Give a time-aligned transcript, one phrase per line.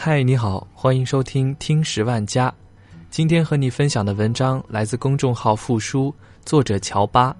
[0.00, 2.48] 嗨，你好，欢迎收听《听十万家》。
[3.10, 6.14] 今天和你分享的文章来自公众号“复书”，
[6.46, 7.34] 作者乔巴，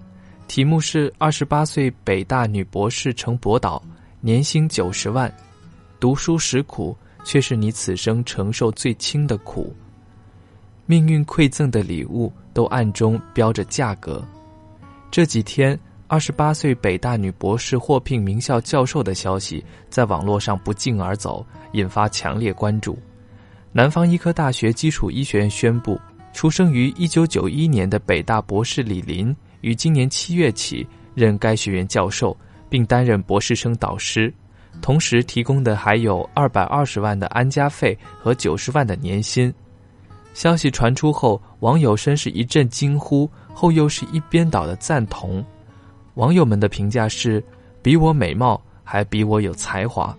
[0.49, 3.81] 题目是《二十八岁北大女博士成博导，
[4.21, 5.33] 年薪九十万，
[6.01, 9.73] 读书时苦，却是你此生承受最轻的苦。
[10.85, 14.21] 命运馈赠的礼物都暗中标着价格。
[15.13, 15.79] 这几天，
[16.09, 21.47] 二十八岁北大女博士获聘名校教授的消息在网络上不胫而走。
[21.73, 22.99] 引发强烈关注。
[23.73, 26.01] 南方医科大学基础医学院宣布，
[26.33, 32.35] 出生于一九九一年的北大博士李林，于今年七月起任该学院教授，
[32.71, 34.33] 并担任博士生导师，
[34.81, 39.53] 同时提供的还有二百二十万的安家费和九十万的年薪。
[40.33, 45.45] 消息传出后，网友先是一阵惊呼，后又是一边倒的赞同。
[46.19, 47.43] 网友们的评价是：
[47.81, 50.15] 比我美貌，还比我有才华。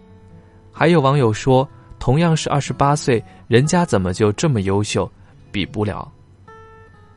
[0.72, 1.68] 还有网友说，
[2.00, 5.12] 同样是二十八岁，人家怎么就这么优秀？
[5.52, 6.10] 比不了。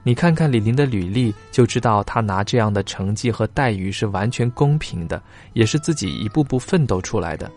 [0.02, 7.48] 你看看李林的履历，就知道他拿这样的成绩和待遇是完全公平的，也是自己一步步奋斗出来的。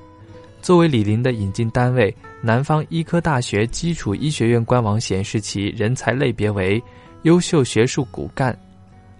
[0.62, 6.80] 作为李林的引进单位，南方医科大学基础医学院官网显示其人才类别为
[7.24, 8.56] 优秀学术骨干。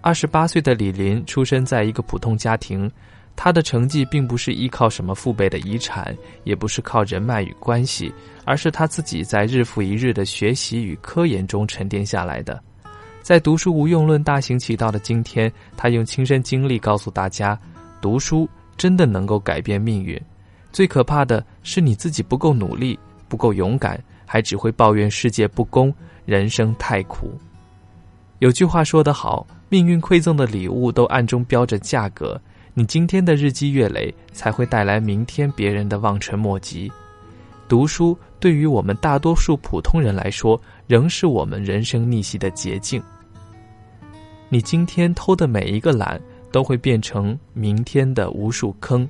[0.06, 2.88] 二十八岁的李林出生在一个普通家庭。
[3.34, 12.62] 他的成绩并不是依靠什么父辈的遗产，也不是靠人脉与关系，而是他自己在日复一日的学习与科研中沉淀下来的。
[13.20, 17.58] 在读书无用论大行其道的今天，他用亲身经历告诉大家：
[18.00, 20.16] 读书真的能够改变命运。
[20.70, 22.96] 最可怕的是你自己不够努力、
[23.26, 25.92] 不够勇敢，还只会抱怨世界不公、
[26.24, 27.36] 人生太苦。
[28.38, 32.40] 有句话说得好：命运馈赠的礼物都暗中标着价格。
[32.72, 36.90] 你今天的日积月累，才会带来明天别人的望尘莫及。
[37.68, 43.02] 读书对于我们大多数普通人来说，仍是我们人生逆袭的捷径。
[44.48, 46.20] 你今天偷的每一个懒，
[46.52, 49.08] 都会变成明天的无数坑。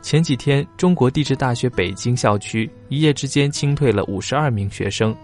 [0.00, 5.14] 前几天，中国地质大学北京校区一夜之间清退了五十二名学生，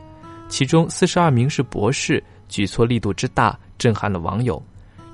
[0.49, 4.63] 其中四十二名是博士，举措力度之大，震撼了网友。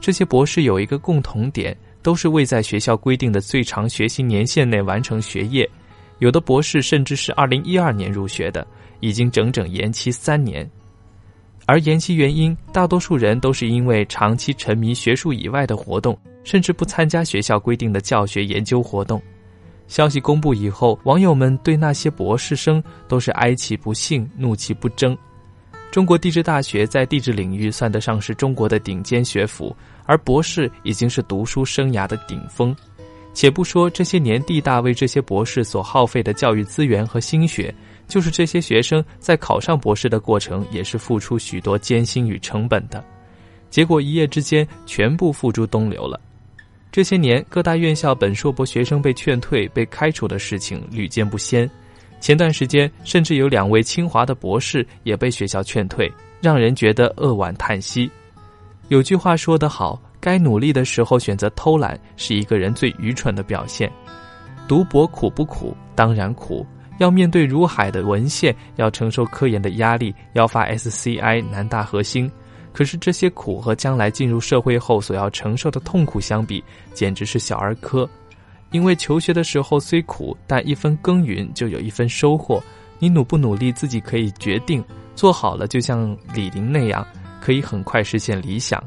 [0.01, 1.77] 这些博士有一个共同点。
[2.03, 5.71] 都是未在学校规定的最长学习年限内完成学业，
[6.19, 8.67] 有的博士甚至是二零一二年入学的，
[8.99, 10.69] 已经整整延期三年。
[11.65, 19.23] 而延期原因，大多数人都是因为长期沉迷学术以外的活动，甚至不参加学校规定的教学研究活动。
[19.87, 25.17] 消息公布以后，网友们对那些博士生都是哀其不幸，怒其不争。
[25.93, 29.77] 中国地质大学在地质领域算得上是中国的顶尖学府，
[30.07, 32.75] 而博士已经是读书生涯的顶峰。
[33.35, 37.75] 且不说这些年地大为这些博士所耗费的教育资源和心血，
[38.09, 43.05] 就是这些学生在考上博士的过程也是付出许多艰辛与成本的，
[43.69, 46.19] 结果一夜之间全部付诸东流了。
[46.91, 51.71] 这些年各大院校本硕博学生被劝退、被开除的事情屡见不鲜。
[52.23, 56.09] 前段时间，甚至有两位清华的博士也被学校劝退，
[56.41, 58.09] 让人觉得扼腕叹息。
[58.87, 63.91] 有句话说得好：“该努力的时候选择偷懒，是一个人最愚蠢的表现。”
[64.69, 65.77] 读博苦不苦？
[65.97, 66.65] 当然苦，
[66.99, 72.31] 要面对如海的文献，要承受科研的压力，要发 SCI 南大核心。
[72.73, 76.63] 可是这些苦和将来进入社会后所要承受的痛苦相比，
[76.95, 78.09] 简直是小儿科。
[78.73, 82.61] 因为求学的时候虽苦，但一分耕耘就有一分收获。
[82.99, 84.83] 你努不努力，自己可以决定。
[85.15, 87.07] 做好了，就像李林那样，
[87.41, 88.83] 可以很快实现理想。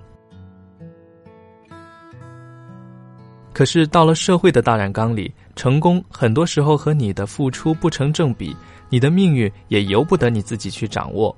[3.54, 8.54] 可是到了社会的大染缸里，成功很多时候和你的付出不成正比，
[8.90, 11.34] 你的命运也由不得你自己去掌握。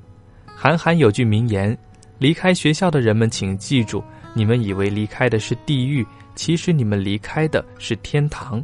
[0.45, 1.77] 韩寒有句名言
[2.19, 6.05] ：“离开学校的人们，请记住，你们以为离开的是地狱。”
[6.37, 8.63] 其实你们离开的是天堂，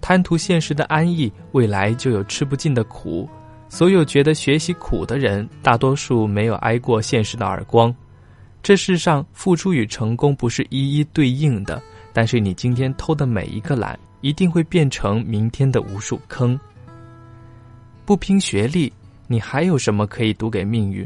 [0.00, 3.28] 贪图现实的安逸，未来就有吃不尽的苦。
[3.68, 7.92] 所有觉得学习苦的人，大多数没有挨过现实的耳光。
[8.62, 11.82] 这世上付出与成功不是一一对应的，
[12.12, 16.56] 但是你今天偷的每一个懒，一定会变成明天的无数坑。
[18.04, 18.92] 不拼学历，
[19.26, 21.04] 你还有什么可以赌给命运？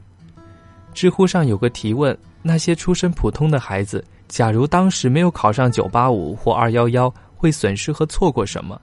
[0.94, 4.02] 知乎上有个提问：那些出身普通的孩子。
[4.28, 8.80] 假如当时没有考上九八五或二幺幺，会损失和错过什么？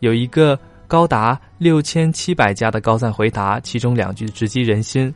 [0.00, 5.12] 有一个高达六千七百家的高赞回答，其中两句直击人心。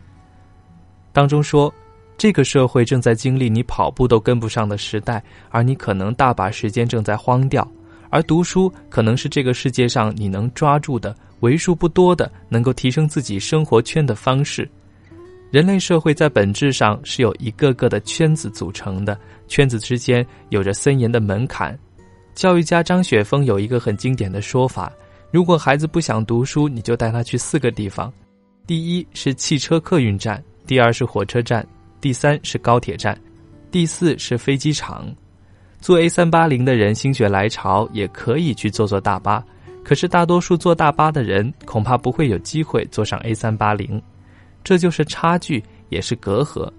[1.12, 1.72] 当中说
[2.16, 7.66] ：“这个社会正在经历你跑步都跟不上的时代，而你可能大把时间正在荒掉。
[8.08, 14.68] 而读书可能是这个世界上你能抓住的为数不多的能够提升自己生活圈的方式。
[15.50, 21.76] 人类社会在本质上是由一个个的圈子组成的，圈子之间有着森严的门槛。
[22.34, 24.92] 教育家张雪峰有一个很经典的说法：
[25.30, 28.12] 如果孩子不想读书，你就带他去四个地方，
[28.66, 31.66] 第一是汽车客运站，第二是火车站，
[31.98, 33.18] 第三是高铁站，
[33.70, 35.06] 第四是飞机场。
[35.80, 39.42] 坐 A 三八零的人心血来潮也可以去坐坐大巴，
[39.82, 44.00] 可是大多数坐大巴的人恐怕不会有机会坐上 A 三八零。
[44.62, 46.70] 这就是差距，也是隔阂。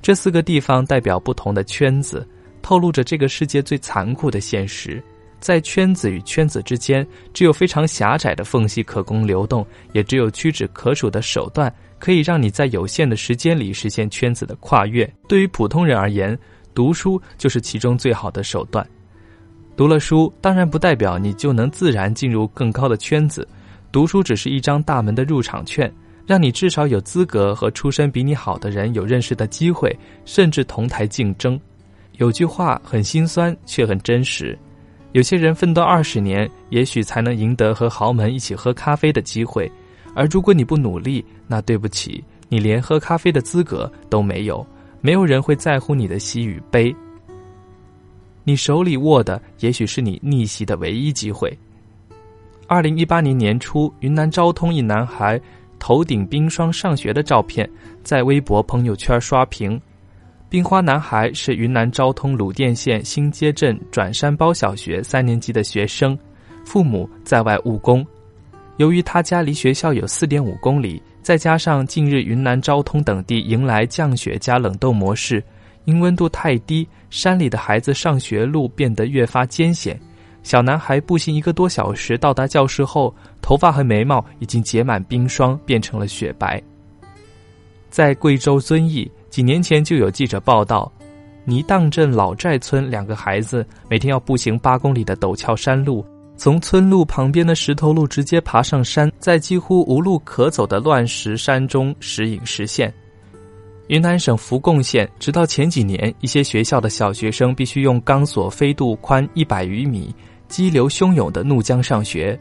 [0.00, 2.26] 这四个地方代表不同的圈子，
[2.62, 5.02] 透露着这个世界最残酷的现实。
[5.40, 15.04] 在圈子与圈子之间，只有非常狭窄的缝隙可供流动，也只有屈指可数的手段，可以让你在有限的时间里实现圈子的跨越。
[15.28, 16.38] 对于普通人而言，
[16.74, 18.86] 读书就是其中最好的手段。
[19.76, 23.46] 读了书，当然不代表你就能自然进入更高的圈子，
[23.92, 25.92] 读书只是一张大门的入场券。
[26.26, 29.94] 让你至少有资格和出身比你好的人有认识的机会，
[30.24, 31.60] 甚至同台竞争。
[32.16, 34.58] 有句话很心酸，却很真实：
[35.12, 39.70] 有些人奋斗二十年，也许才能赢得和豪门一起喝咖啡的机会；
[40.14, 44.66] 而如果你不努力，那对不起，你连喝咖啡的资格都没有。
[45.00, 46.94] 没有人会在乎你的喜与悲。
[48.44, 51.54] 你手里握的，也许是你逆袭的唯一机会。
[52.66, 55.38] 二零一八年年初，云南昭通一男孩。
[55.86, 57.68] 头顶冰霜上学的照片
[58.02, 59.78] 在微博朋友圈刷屏。
[60.48, 66.18] 冰花男孩是云南昭通鲁甸县新街镇转山包小学三年级的学生，
[66.64, 68.02] 父母在外务工。
[68.78, 75.44] 由于他家离学校有四点五公里，再加上近日云南昭通等地迎来降雪加冷冻模式，
[75.84, 80.00] 因温度太低，山里的孩子上学路变得越发艰险。
[80.44, 86.62] 小男孩步行一个多小时到达教室后，头发和眉毛已经结满冰霜，变成了雪白。
[87.88, 90.92] 在贵州遵义，几年前就有记者报道，
[91.44, 96.04] 泥荡镇老寨村两个孩子每天要步行八公里的陡峭山路，
[96.36, 102.92] 从村路旁边的石头路直接爬上山，在几乎无路可走的乱石山中时隐时现。
[103.88, 110.14] 云南省扶贡县，直到前几年，一些学校的小学生必须用钢索飞渡宽一百余米。
[110.54, 112.38] 激流汹涌的怒江上学。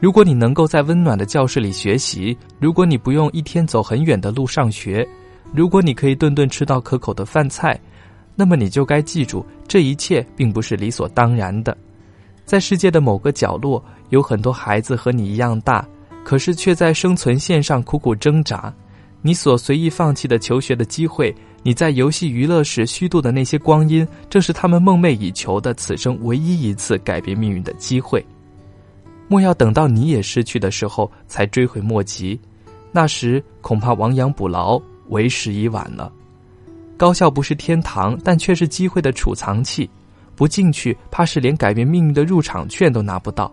[0.00, 5.06] 如果你能够在温暖的教室里学习，如果你不用一天走很远的路上学，
[5.52, 7.78] 如果你可以顿顿吃到可口的饭菜，
[8.34, 11.76] 那么你就该记住，这一切并不是理所当然的。
[12.46, 15.86] 在世界的某个角落，有很多孩子和你一样大，
[16.24, 18.72] 可是却在生存线上苦苦挣扎。
[19.20, 21.36] 你所随意放弃的求学的机会，
[21.66, 28.24] 你在游戏娱乐时虚度的那些光阴，正是他们梦寐以求的此生唯一一次改变命运的机会。
[29.26, 32.38] 莫要等到你也失去的时候才追悔莫及，
[32.92, 36.12] 那时恐怕亡羊补牢，为时已晚了。
[36.96, 39.90] 高校不是天堂，但却是机会的储藏器，
[40.36, 43.52] 不进去，怕是连改变命运的入场券都拿不到。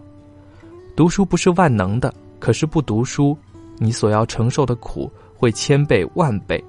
[0.96, 3.36] 读书不是万能的，可是不读书，
[3.80, 5.12] 你所要承受的苦。
[5.36, 6.64] 会千倍万倍，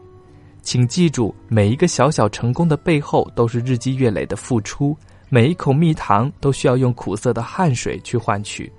[0.64, 4.96] 请记住，每一个小小成功的背后都是日积月累的付出，
[5.28, 8.72] 每一口蜜糖都需要用苦涩的汗水去换取，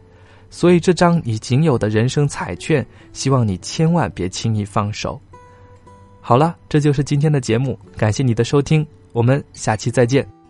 [0.49, 5.21] 所以这张你仅有的人生彩券，希望你千万别轻易放手。
[6.19, 10.44] 好了，这就是今天的节目，感谢你的收听，我们下期再见。